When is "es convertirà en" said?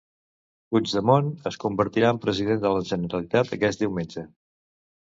1.51-2.23